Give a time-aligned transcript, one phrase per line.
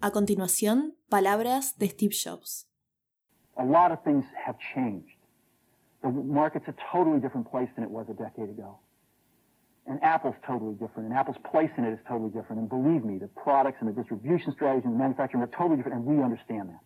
[0.00, 2.68] A continuación, palabras de Steve Jobs.
[3.56, 5.18] A lot of things have changed.
[6.02, 8.78] The market's a totally different place than it was a decade ago.
[9.88, 12.60] And Apple's totally different, and Apple's place in it is totally different.
[12.60, 15.96] And believe me, the products and the distribution strategy and the manufacturing are totally different,
[15.96, 16.84] and we understand that.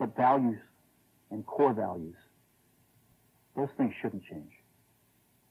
[0.00, 0.58] But values
[1.30, 2.16] and core values,
[3.54, 4.50] those things shouldn't change.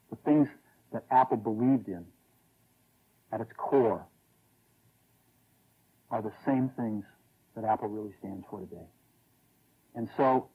[0.09, 0.50] The things
[0.91, 2.04] that Apple believed in
[3.32, 4.05] at its core
[6.12, 7.05] are the same things
[7.55, 8.86] that Apple really stands for today.
[9.95, 10.49] And so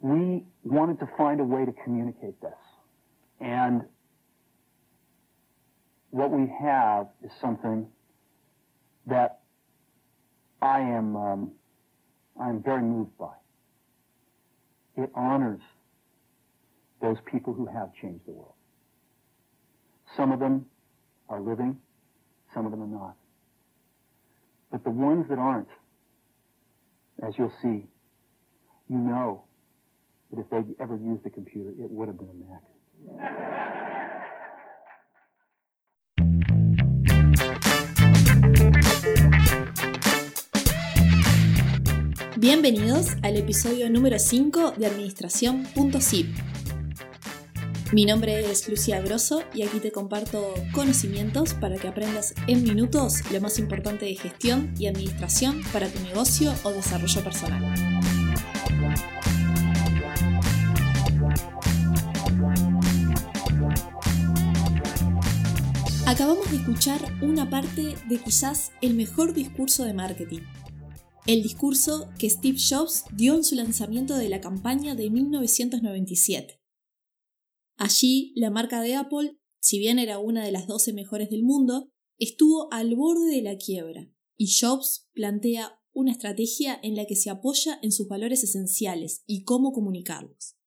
[0.00, 2.52] we wanted to find a way to communicate this.
[3.40, 3.82] And
[6.10, 7.86] what we have is something
[9.06, 9.40] that
[10.60, 11.52] I am um,
[12.40, 13.32] I am very moved by.
[14.96, 15.60] It honors
[17.00, 18.54] those people who have changed the world.
[20.16, 20.66] Some of them
[21.28, 21.78] are living,
[22.52, 23.16] some of them are not.
[24.70, 25.66] But the ones that aren't,
[27.26, 27.88] as you'll see,
[28.88, 29.42] you know
[30.30, 32.62] that if they'd ever used a computer, it would have been a Mac.
[42.36, 46.26] Bienvenidos al episodio número 5 de Administración.zip.
[47.92, 53.28] Mi nombre es Lucía Grosso y aquí te comparto conocimientos para que aprendas en minutos
[53.32, 57.64] lo más importante de gestión y administración para tu negocio o desarrollo personal.
[66.06, 70.42] Acabamos de escuchar una parte de quizás el mejor discurso de marketing,
[71.26, 76.59] el discurso que Steve Jobs dio en su lanzamiento de la campaña de 1997.
[77.80, 81.88] Allí, la marca de Apple, si bien era una de las 12 mejores del mundo,
[82.18, 87.30] estuvo al borde de la quiebra, y Jobs plantea una estrategia en la que se
[87.30, 90.58] apoya en sus valores esenciales y cómo comunicarlos.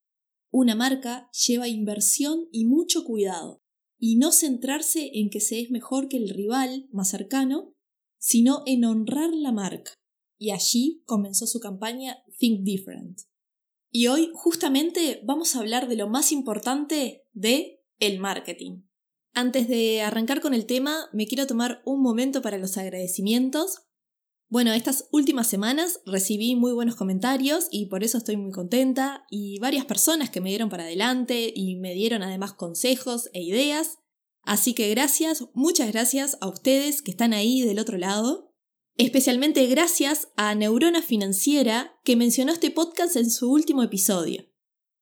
[0.52, 3.62] Una marca lleva inversión y mucho cuidado,
[4.00, 7.76] y no centrarse en que se es mejor que el rival más cercano,
[8.18, 9.94] sino en honrar la marca.
[10.40, 13.20] Y allí comenzó su campaña Think Different.
[13.96, 18.82] Y hoy justamente vamos a hablar de lo más importante de el marketing.
[19.36, 23.84] Antes de arrancar con el tema, me quiero tomar un momento para los agradecimientos.
[24.50, 29.60] Bueno, estas últimas semanas recibí muy buenos comentarios y por eso estoy muy contenta y
[29.60, 34.00] varias personas que me dieron para adelante y me dieron además consejos e ideas.
[34.42, 38.53] Así que gracias, muchas gracias a ustedes que están ahí del otro lado.
[38.96, 44.46] Especialmente gracias a Neurona Financiera, que mencionó este podcast en su último episodio.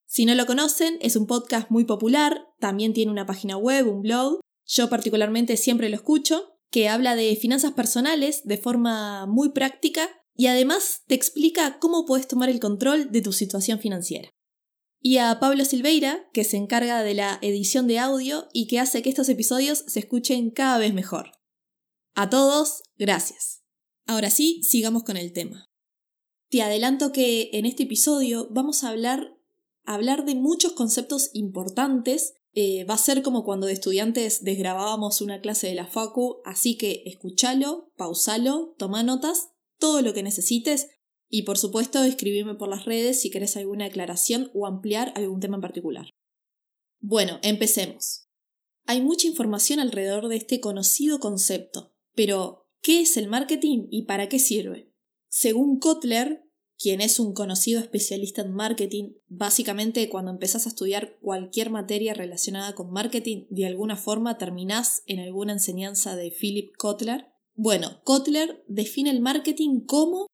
[0.06, 4.02] Si no lo conocen, es un podcast muy popular, también tiene una página web, un
[4.02, 10.10] blog, yo particularmente siempre lo escucho, que habla de finanzas personales de forma muy práctica
[10.36, 14.30] y además te explica cómo puedes tomar el control de tu situación financiera.
[15.02, 19.02] Y a Pablo Silveira, que se encarga de la edición de audio y que hace
[19.02, 21.32] que estos episodios se escuchen cada vez mejor.
[22.14, 23.61] A todos, gracias.
[24.06, 25.70] Ahora sí, sigamos con el tema.
[26.50, 29.38] Te adelanto que en este episodio vamos a hablar,
[29.86, 32.34] hablar de muchos conceptos importantes.
[32.54, 36.78] Eh, va a ser como cuando de estudiantes desgrabábamos una clase de la Facu, así
[36.78, 40.90] que escúchalo, pausalo, toma notas, todo lo que necesites
[41.30, 45.56] y por supuesto escribirme por las redes si querés alguna aclaración o ampliar algún tema
[45.56, 46.10] en particular.
[47.00, 48.28] Bueno, empecemos.
[48.86, 54.28] Hay mucha información alrededor de este conocido concepto, pero ¿Qué es el marketing y para
[54.28, 54.92] qué sirve?
[55.30, 56.44] Según Kotler,
[56.80, 62.74] quien es un conocido especialista en marketing, básicamente cuando empezás a estudiar cualquier materia relacionada
[62.74, 67.28] con marketing, de alguna forma terminás en alguna enseñanza de Philip Kotler.
[67.54, 70.26] Bueno, Kotler define el marketing como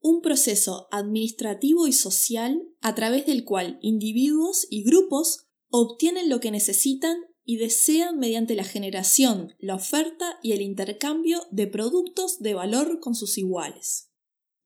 [0.00, 6.50] un proceso administrativo y social a través del cual individuos y grupos obtienen lo que
[6.50, 13.00] necesitan y desean mediante la generación, la oferta y el intercambio de productos de valor
[13.00, 14.10] con sus iguales.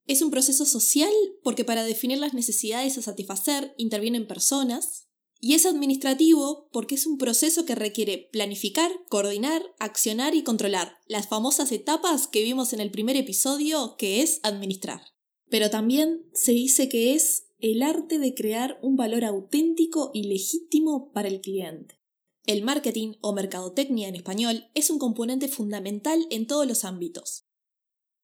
[0.05, 1.11] Es un proceso social
[1.43, 5.07] porque para definir las necesidades a satisfacer intervienen personas,
[5.39, 11.27] y es administrativo porque es un proceso que requiere planificar, coordinar, accionar y controlar las
[11.27, 15.01] famosas etapas que vimos en el primer episodio que es administrar.
[15.49, 21.11] Pero también se dice que es el arte de crear un valor auténtico y legítimo
[21.11, 21.99] para el cliente.
[22.47, 27.45] El marketing o mercadotecnia en español es un componente fundamental en todos los ámbitos.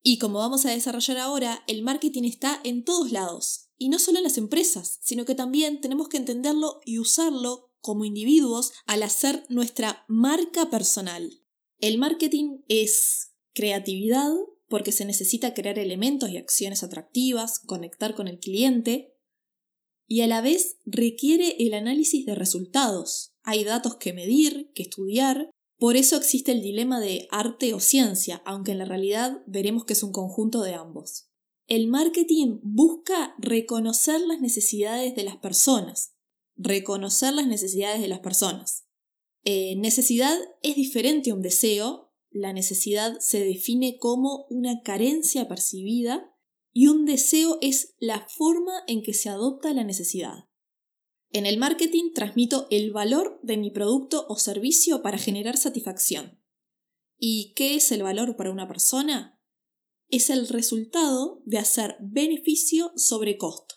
[0.01, 4.19] Y como vamos a desarrollar ahora, el marketing está en todos lados, y no solo
[4.19, 9.45] en las empresas, sino que también tenemos que entenderlo y usarlo como individuos al hacer
[9.49, 11.41] nuestra marca personal.
[11.79, 14.31] El marketing es creatividad,
[14.69, 19.17] porque se necesita crear elementos y acciones atractivas, conectar con el cliente,
[20.07, 23.32] y a la vez requiere el análisis de resultados.
[23.43, 28.41] Hay datos que medir, que estudiar, por eso existe el dilema de arte o ciencia,
[28.45, 31.29] aunque en la realidad veremos que es un conjunto de ambos.
[31.67, 36.15] El marketing busca reconocer las necesidades de las personas,
[36.55, 38.85] reconocer las necesidades de las personas.
[39.43, 46.33] Eh, necesidad es diferente a un deseo, la necesidad se define como una carencia percibida
[46.71, 50.45] y un deseo es la forma en que se adopta la necesidad.
[51.33, 56.39] En el marketing transmito el valor de mi producto o servicio para generar satisfacción.
[57.17, 59.41] ¿Y qué es el valor para una persona?
[60.09, 63.75] Es el resultado de hacer beneficio sobre costo.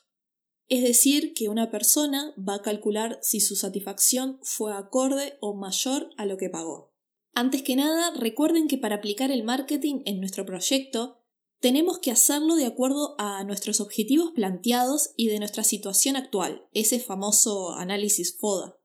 [0.69, 6.11] Es decir, que una persona va a calcular si su satisfacción fue acorde o mayor
[6.19, 6.95] a lo que pagó.
[7.33, 11.23] Antes que nada, recuerden que para aplicar el marketing en nuestro proyecto,
[11.61, 17.01] tenemos que hacerlo de acuerdo a nuestros objetivos planteados y de nuestra situación actual, ese
[17.01, 18.79] famoso análisis FODA.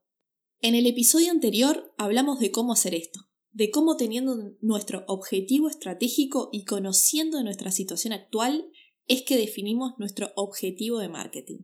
[0.60, 3.20] En el episodio anterior hablamos de cómo hacer esto,
[3.50, 8.70] de cómo teniendo nuestro objetivo estratégico y conociendo nuestra situación actual
[9.06, 11.58] es que definimos nuestro objetivo de marketing.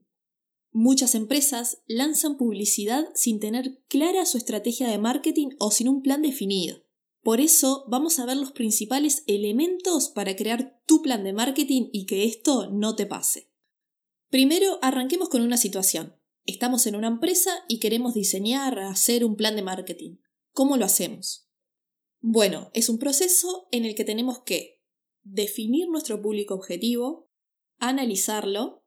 [0.71, 6.21] Muchas empresas lanzan publicidad sin tener clara su estrategia de marketing o sin un plan
[6.21, 6.85] definido.
[7.23, 12.07] Por eso vamos a ver los principales elementos para crear tu plan de marketing y
[12.07, 13.51] que esto no te pase.
[14.31, 16.17] Primero, arranquemos con una situación.
[16.45, 20.17] Estamos en una empresa y queremos diseñar, hacer un plan de marketing.
[20.53, 21.49] ¿Cómo lo hacemos?
[22.21, 24.83] Bueno, es un proceso en el que tenemos que
[25.23, 27.31] definir nuestro público objetivo,
[27.79, 28.85] analizarlo,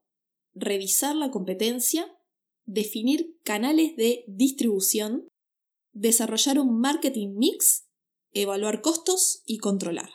[0.54, 2.18] revisar la competencia,
[2.66, 5.28] definir canales de distribución,
[5.94, 7.88] desarrollar un marketing mix,
[8.34, 10.10] evaluar costos y controlar.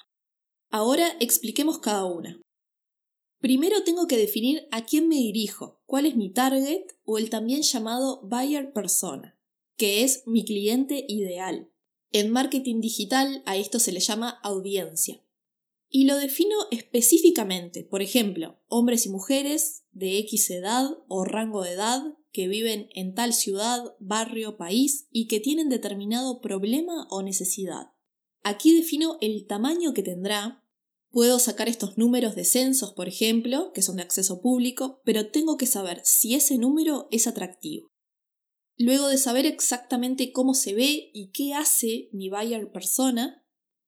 [0.70, 2.40] Ahora expliquemos cada una.
[3.40, 7.62] Primero tengo que definir a quién me dirijo, cuál es mi target o el también
[7.62, 9.38] llamado buyer persona,
[9.76, 11.70] que es mi cliente ideal.
[12.12, 15.22] En marketing digital a esto se le llama audiencia
[15.88, 21.72] y lo defino específicamente, por ejemplo, hombres y mujeres de X edad o rango de
[21.72, 22.02] edad
[22.32, 27.92] que viven en tal ciudad, barrio, país y que tienen determinado problema o necesidad.
[28.48, 30.64] Aquí defino el tamaño que tendrá.
[31.10, 35.56] Puedo sacar estos números de censos, por ejemplo, que son de acceso público, pero tengo
[35.56, 37.90] que saber si ese número es atractivo.
[38.76, 43.44] Luego de saber exactamente cómo se ve y qué hace mi buyer persona,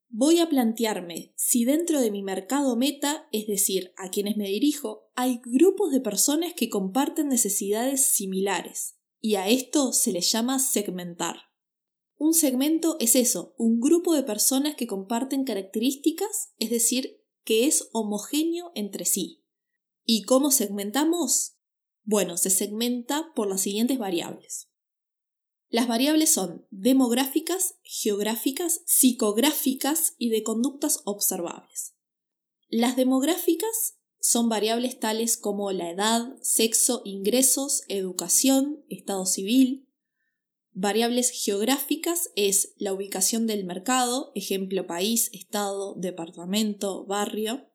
[0.09, 5.13] voy a plantearme si dentro de mi mercado meta, es decir, a quienes me dirijo,
[5.15, 11.48] hay grupos de personas que comparten necesidades similares, y a esto se le llama segmentar.
[12.19, 17.89] Un segmento es eso, un grupo de personas que comparten características, es decir, que es
[17.93, 19.45] homogéneo entre sí.
[20.05, 21.57] ¿Y cómo segmentamos?
[22.03, 24.69] Bueno, se segmenta por las siguientes variables.
[25.71, 31.95] Las variables son demográficas, geográficas, psicográficas y de conductas observables.
[32.69, 39.88] Las demográficas son variables tales como la edad, sexo, ingresos, educación, estado civil.
[40.81, 47.69] Variables geográficas es la ubicación del mercado, ejemplo país, estado, departamento, barrio.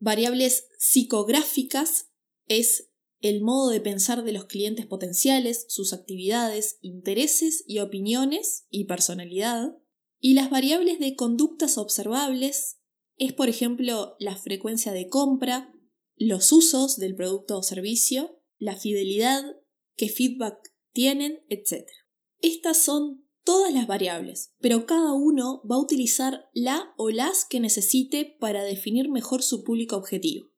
[0.00, 2.10] Variables psicográficas
[2.48, 8.86] es el modo de pensar de los clientes potenciales, sus actividades, intereses y opiniones y
[8.86, 9.76] personalidad.
[10.18, 12.80] Y las variables de conductas observables
[13.16, 15.72] es, por ejemplo, la frecuencia de compra,
[16.16, 19.44] los usos del producto o servicio, la fidelidad,
[19.94, 20.58] qué feedback
[20.92, 21.86] tienen, etc.
[22.40, 27.60] Estas son todas las variables, pero cada uno va a utilizar la o las que
[27.60, 30.50] necesite para definir mejor su público objetivo.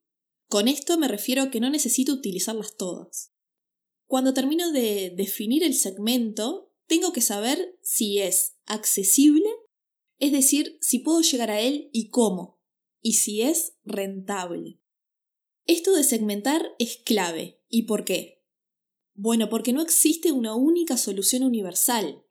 [0.48, 3.32] Con esto me refiero a que no necesito utilizarlas todas.
[4.06, 9.48] Cuando termino de definir el segmento, tengo que saber si es accesible,
[10.18, 12.60] es decir, si puedo llegar a él y cómo,
[13.00, 14.80] y si es rentable.
[15.66, 17.62] Esto de segmentar es clave.
[17.68, 18.39] ¿Y por qué?
[19.22, 22.24] Bueno, porque no existe una única solución universal,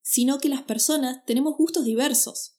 [0.00, 2.56] sino que las personas tenemos gustos diversos,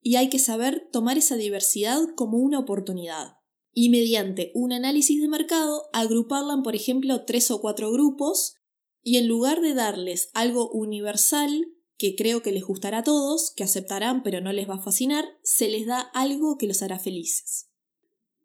[0.00, 3.36] y hay que saber tomar esa diversidad como una oportunidad
[3.72, 8.56] y mediante un análisis de mercado agruparla en, por ejemplo, tres o cuatro grupos
[9.04, 11.64] y en lugar de darles algo universal
[11.98, 15.24] que creo que les gustará a todos, que aceptarán pero no les va a fascinar,
[15.44, 17.68] se les da algo que los hará felices.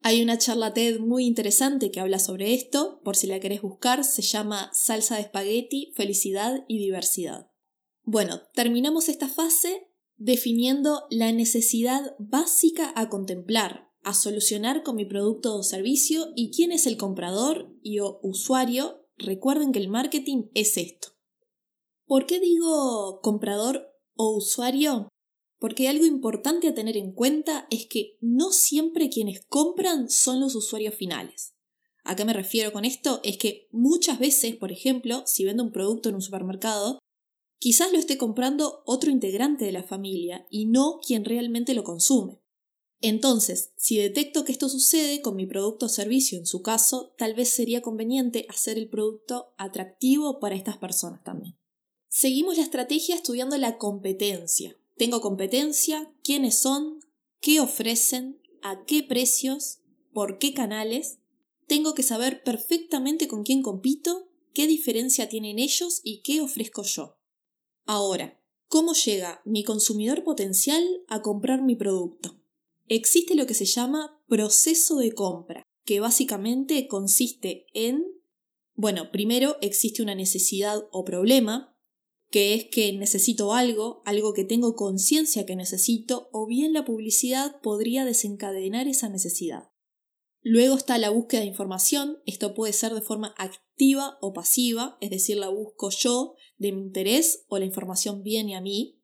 [0.03, 4.03] Hay una charla TED muy interesante que habla sobre esto, por si la querés buscar,
[4.03, 7.51] se llama Salsa de espagueti, felicidad y diversidad.
[8.03, 15.55] Bueno, terminamos esta fase definiendo la necesidad básica a contemplar, a solucionar con mi producto
[15.55, 19.05] o servicio y quién es el comprador y o usuario.
[19.17, 21.09] Recuerden que el marketing es esto.
[22.07, 25.10] ¿Por qué digo comprador o usuario?
[25.61, 30.55] Porque algo importante a tener en cuenta es que no siempre quienes compran son los
[30.55, 31.53] usuarios finales.
[32.03, 33.19] ¿A qué me refiero con esto?
[33.23, 36.97] Es que muchas veces, por ejemplo, si vendo un producto en un supermercado,
[37.59, 42.41] quizás lo esté comprando otro integrante de la familia y no quien realmente lo consume.
[42.99, 47.35] Entonces, si detecto que esto sucede con mi producto o servicio, en su caso, tal
[47.35, 51.55] vez sería conveniente hacer el producto atractivo para estas personas también.
[52.09, 54.75] Seguimos la estrategia estudiando la competencia.
[55.01, 56.99] Tengo competencia, quiénes son,
[57.39, 59.79] qué ofrecen, a qué precios,
[60.13, 61.17] por qué canales.
[61.65, 67.17] Tengo que saber perfectamente con quién compito, qué diferencia tienen ellos y qué ofrezco yo.
[67.87, 72.39] Ahora, ¿cómo llega mi consumidor potencial a comprar mi producto?
[72.87, 78.05] Existe lo que se llama proceso de compra, que básicamente consiste en,
[78.75, 81.75] bueno, primero existe una necesidad o problema,
[82.31, 87.59] que es que necesito algo, algo que tengo conciencia que necesito, o bien la publicidad
[87.61, 89.69] podría desencadenar esa necesidad.
[90.41, 95.11] Luego está la búsqueda de información, esto puede ser de forma activa o pasiva, es
[95.11, 99.03] decir, la busco yo de mi interés o la información viene a mí.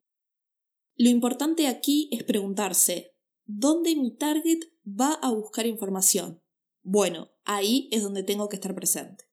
[0.96, 6.42] Lo importante aquí es preguntarse, ¿dónde mi target va a buscar información?
[6.82, 9.26] Bueno, ahí es donde tengo que estar presente.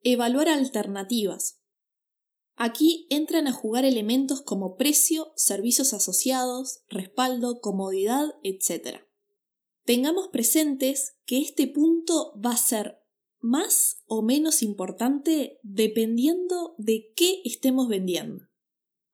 [0.00, 1.61] Evaluar alternativas.
[2.56, 9.00] Aquí entran a jugar elementos como precio, servicios asociados, respaldo, comodidad, etc.
[9.84, 12.98] Tengamos presentes que este punto va a ser
[13.40, 18.44] más o menos importante dependiendo de qué estemos vendiendo.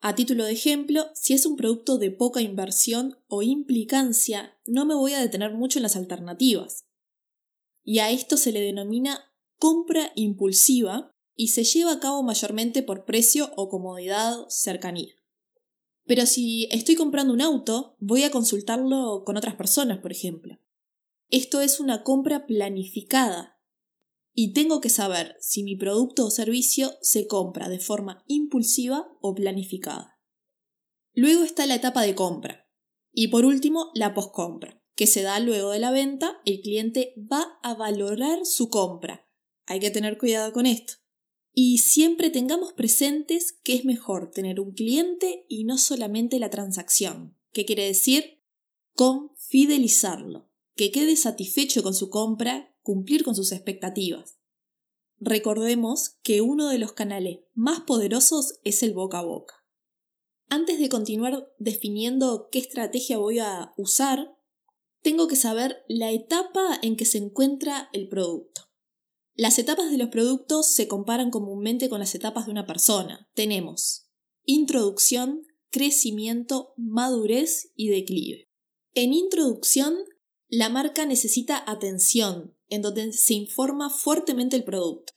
[0.00, 4.94] A título de ejemplo, si es un producto de poca inversión o implicancia, no me
[4.94, 6.86] voy a detener mucho en las alternativas.
[7.82, 9.24] Y a esto se le denomina
[9.58, 15.14] compra impulsiva y se lleva a cabo mayormente por precio o comodidad cercanía.
[16.04, 20.58] Pero si estoy comprando un auto, voy a consultarlo con otras personas, por ejemplo.
[21.30, 23.58] Esto es una compra planificada,
[24.40, 29.34] y tengo que saber si mi producto o servicio se compra de forma impulsiva o
[29.34, 30.20] planificada.
[31.12, 32.68] Luego está la etapa de compra
[33.12, 37.58] y por último la postcompra, que se da luego de la venta, el cliente va
[37.64, 39.28] a valorar su compra.
[39.66, 40.94] Hay que tener cuidado con esto.
[41.60, 47.36] Y siempre tengamos presentes que es mejor tener un cliente y no solamente la transacción.
[47.52, 48.44] ¿Qué quiere decir?
[48.94, 54.38] Con fidelizarlo, que quede satisfecho con su compra cumplir con sus expectativas.
[55.18, 59.66] Recordemos que uno de los canales más poderosos es el boca a boca.
[60.48, 64.38] Antes de continuar definiendo qué estrategia voy a usar,
[65.02, 68.67] tengo que saber la etapa en que se encuentra el producto.
[69.38, 73.30] Las etapas de los productos se comparan comúnmente con las etapas de una persona.
[73.34, 74.10] Tenemos
[74.44, 78.50] introducción, crecimiento, madurez y declive.
[78.94, 79.94] En introducción,
[80.48, 85.12] la marca necesita atención, en donde se informa fuertemente el producto.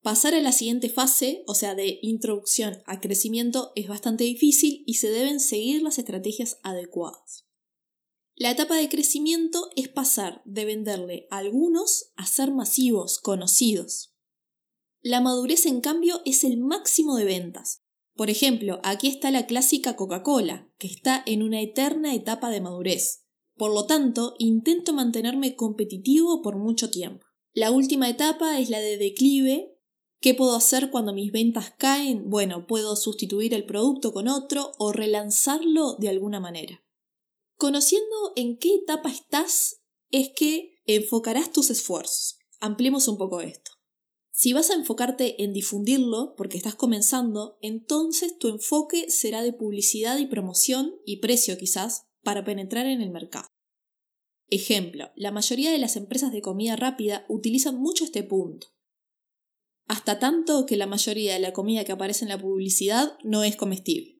[0.00, 4.94] Pasar a la siguiente fase, o sea, de introducción a crecimiento, es bastante difícil y
[4.94, 7.47] se deben seguir las estrategias adecuadas.
[8.40, 14.14] La etapa de crecimiento es pasar de venderle a algunos a ser masivos, conocidos.
[15.02, 17.82] La madurez, en cambio, es el máximo de ventas.
[18.14, 23.24] Por ejemplo, aquí está la clásica Coca-Cola, que está en una eterna etapa de madurez.
[23.56, 27.26] Por lo tanto, intento mantenerme competitivo por mucho tiempo.
[27.54, 29.76] La última etapa es la de declive.
[30.20, 32.30] ¿Qué puedo hacer cuando mis ventas caen?
[32.30, 36.84] Bueno, puedo sustituir el producto con otro o relanzarlo de alguna manera.
[37.58, 42.38] Conociendo en qué etapa estás, es que enfocarás tus esfuerzos.
[42.60, 43.72] Ampliemos un poco esto.
[44.30, 50.18] Si vas a enfocarte en difundirlo porque estás comenzando, entonces tu enfoque será de publicidad
[50.18, 53.48] y promoción y precio quizás para penetrar en el mercado.
[54.46, 58.68] Ejemplo, la mayoría de las empresas de comida rápida utilizan mucho este punto.
[59.88, 63.56] Hasta tanto que la mayoría de la comida que aparece en la publicidad no es
[63.56, 64.17] comestible.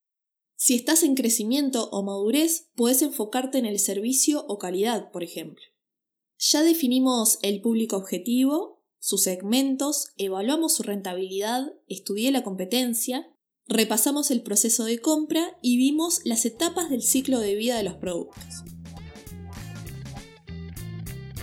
[0.60, 5.62] Si estás en crecimiento o madurez, puedes enfocarte en el servicio o calidad, por ejemplo.
[6.36, 13.32] Ya definimos el público objetivo, sus segmentos, evaluamos su rentabilidad, estudié la competencia,
[13.68, 17.94] repasamos el proceso de compra y vimos las etapas del ciclo de vida de los
[17.94, 18.64] productos.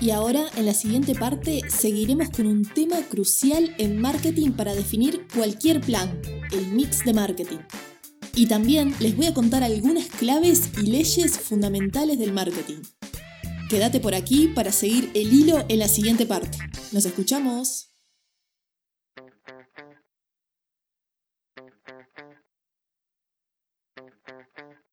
[0.01, 5.25] Y ahora, en la siguiente parte, seguiremos con un tema crucial en marketing para definir
[5.33, 7.59] cualquier plan, el mix de marketing.
[8.35, 12.81] Y también les voy a contar algunas claves y leyes fundamentales del marketing.
[13.69, 16.57] Quédate por aquí para seguir el hilo en la siguiente parte.
[16.91, 17.94] Nos escuchamos.